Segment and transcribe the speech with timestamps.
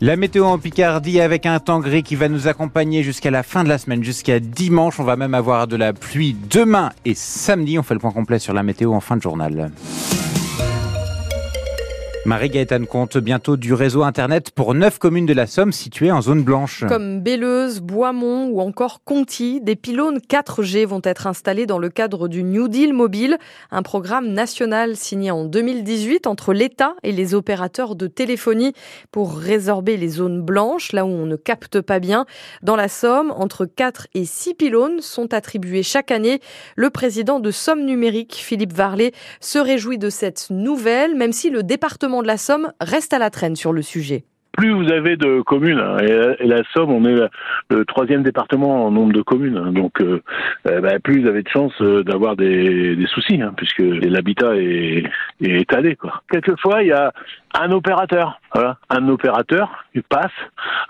[0.00, 3.62] La météo en Picardie avec un temps gris qui va nous accompagner jusqu'à la fin
[3.62, 4.98] de la semaine, jusqu'à dimanche.
[4.98, 7.78] On va même avoir de la pluie demain et samedi.
[7.78, 9.70] On fait le point complet sur la météo en fin de journal.
[12.26, 16.42] Marie-Gaëtane compte bientôt du réseau Internet pour neuf communes de la Somme situées en zone
[16.42, 16.82] blanche.
[16.88, 22.28] Comme Belleuse, Boismont ou encore Conty, des pylônes 4G vont être installés dans le cadre
[22.28, 23.36] du New Deal mobile,
[23.70, 28.72] un programme national signé en 2018 entre l'État et les opérateurs de téléphonie
[29.12, 32.24] pour résorber les zones blanches, là où on ne capte pas bien.
[32.62, 36.40] Dans la Somme, entre 4 et 6 pylônes sont attribués chaque année.
[36.74, 41.62] Le président de Somme Numérique, Philippe Varlet, se réjouit de cette nouvelle, même si le
[41.62, 44.24] département de la Somme reste à la traîne sur le sujet
[44.56, 47.28] plus vous avez de communes, hein, et, la Somme, on est
[47.70, 50.22] le troisième département en nombre de communes, hein, donc euh,
[50.68, 55.04] euh, bah, plus vous avez de chances euh, d'avoir des, soucis, hein, puisque l'habitat est,
[55.40, 55.96] étalé.
[56.30, 57.12] Quelquefois, il y a
[57.54, 58.40] un opérateur.
[58.54, 60.32] Voilà, un opérateur il passe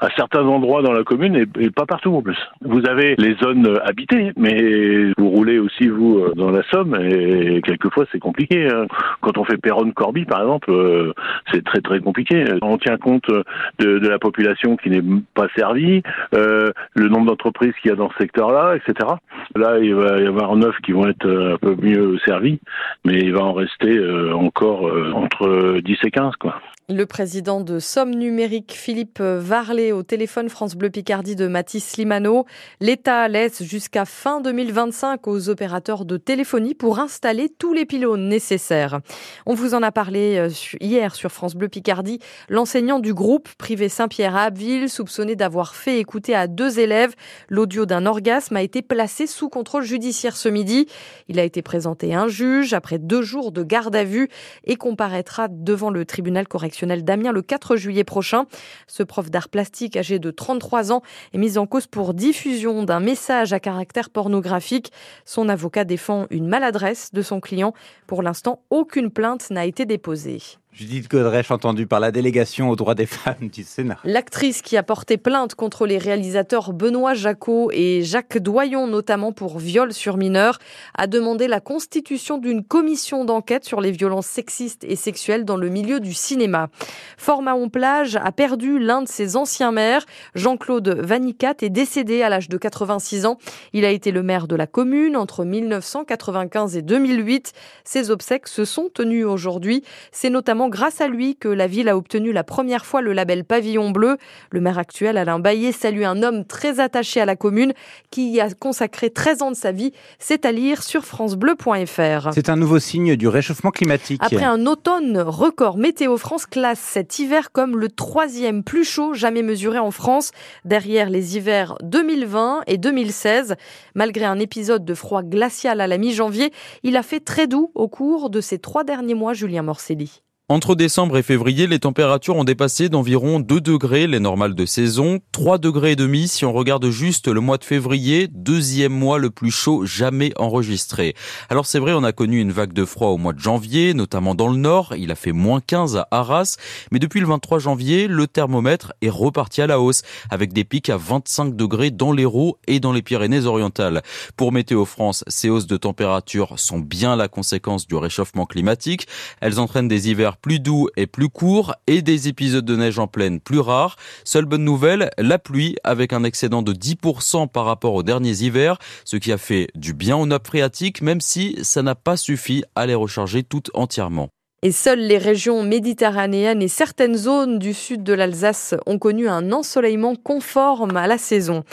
[0.00, 2.38] à certains endroits dans la commune et, pas partout en plus.
[2.60, 7.62] Vous avez les zones habitées, mais vous roulez aussi vous euh, dans la Somme et
[7.62, 8.68] quelquefois c'est compliqué.
[8.68, 8.86] Hein.
[9.22, 11.14] Quand on fait Péronne-Corby par exemple, euh,
[11.52, 12.44] c'est très très compliqué.
[12.60, 13.30] On tient compte
[13.78, 16.02] de, de la population qui n'est pas servie,
[16.34, 19.08] euh, le nombre d'entreprises qu'il y a dans ce secteur-là, etc.
[19.56, 22.60] Là, il va y avoir neuf qui vont être un peu mieux servis,
[23.04, 23.98] mais il va en rester
[24.32, 26.60] encore entre 10 et 15 quoi.
[26.90, 32.44] Le président de Somme Numérique, Philippe Varlet, au téléphone France Bleu Picardie de Mathis Limano.
[32.78, 39.00] L'État laisse jusqu'à fin 2025 aux opérateurs de téléphonie pour installer tous les pylônes nécessaires.
[39.46, 42.18] On vous en a parlé euh, hier sur France Bleu Picardie.
[42.50, 47.14] L'enseignant du groupe privé Saint-Pierre à Abbeville, soupçonné d'avoir fait écouter à deux élèves
[47.48, 50.86] l'audio d'un orgasme, a été placé sous contrôle judiciaire ce midi.
[51.28, 54.28] Il a été présenté à un juge après deux jours de garde à vue
[54.64, 58.46] et comparaîtra devant le tribunal correctionnel d'Amiens le 4 juillet prochain.
[58.86, 63.00] Ce prof d'art plastique âgé de 33 ans est mis en cause pour diffusion d'un
[63.00, 64.92] message à caractère pornographique.
[65.24, 67.72] Son avocat défend une maladresse de son client.
[68.06, 70.40] Pour l'instant, aucune plainte n'a été déposée.
[70.74, 73.96] Judith Godrèche, entendue par la délégation aux droits des femmes du Sénat.
[74.02, 79.60] L'actrice qui a porté plainte contre les réalisateurs Benoît Jacot et Jacques Doyon, notamment pour
[79.60, 80.58] viol sur mineurs,
[80.98, 85.68] a demandé la constitution d'une commission d'enquête sur les violences sexistes et sexuelles dans le
[85.68, 86.70] milieu du cinéma.
[87.18, 90.04] Fort-Mahon Plage a perdu l'un de ses anciens maires.
[90.34, 93.38] Jean-Claude Vanicat est décédé à l'âge de 86 ans.
[93.74, 97.52] Il a été le maire de la commune entre 1995 et 2008.
[97.84, 99.84] Ses obsèques se sont tenues aujourd'hui.
[100.10, 103.44] C'est notamment grâce à lui que la ville a obtenu la première fois le label
[103.44, 104.16] Pavillon Bleu.
[104.50, 107.72] Le maire actuel, Alain Baillet, salue un homme très attaché à la commune
[108.10, 109.92] qui y a consacré 13 ans de sa vie.
[110.18, 112.30] C'est à lire sur francebleu.fr.
[112.32, 114.20] C'est un nouveau signe du réchauffement climatique.
[114.22, 119.42] Après un automne record, Météo France classe cet hiver comme le troisième plus chaud jamais
[119.42, 120.30] mesuré en France,
[120.64, 123.56] derrière les hivers 2020 et 2016.
[123.94, 126.52] Malgré un épisode de froid glacial à la mi-janvier,
[126.82, 130.22] il a fait très doux au cours de ces trois derniers mois, Julien Morcelli.
[130.50, 135.20] Entre décembre et février, les températures ont dépassé d'environ 2 degrés les normales de saison,
[135.32, 139.30] 3 degrés et demi si on regarde juste le mois de février, deuxième mois le
[139.30, 141.14] plus chaud jamais enregistré.
[141.48, 144.34] Alors c'est vrai, on a connu une vague de froid au mois de janvier, notamment
[144.34, 146.58] dans le nord, il a fait moins 15 à Arras,
[146.92, 150.90] mais depuis le 23 janvier, le thermomètre est reparti à la hausse, avec des pics
[150.90, 154.02] à 25 degrés dans l'Hérault et dans les Pyrénées-Orientales.
[154.36, 159.06] Pour Météo France, ces hausses de température sont bien la conséquence du réchauffement climatique.
[159.40, 163.40] Elles entraînent des plus doux et plus courts et des épisodes de neige en pleine
[163.40, 163.96] plus rares.
[164.24, 168.78] Seule bonne nouvelle, la pluie avec un excédent de 10% par rapport aux derniers hivers,
[169.04, 172.64] ce qui a fait du bien aux nappes phréatiques même si ça n'a pas suffi
[172.74, 174.28] à les recharger toutes entièrement.
[174.66, 179.52] Et seules les régions méditerranéennes et certaines zones du sud de l'Alsace ont connu un
[179.52, 181.64] ensoleillement conforme à la saison.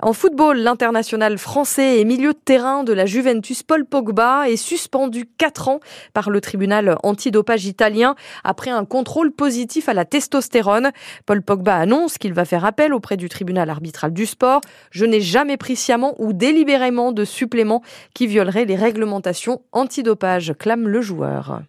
[0.00, 5.28] En football, l'international français et milieu de terrain de la Juventus Paul Pogba est suspendu
[5.36, 5.80] 4 ans
[6.14, 8.14] par le tribunal antidopage italien
[8.44, 10.92] après un contrôle positif à la testostérone.
[11.26, 14.62] Paul Pogba annonce qu'il va faire appel auprès du tribunal arbitral du sport.
[14.90, 17.82] Je n'ai jamais pris sciemment ou délibérément de suppléments
[18.14, 21.60] qui violeraient les réglementations antidopage, clame le joueur.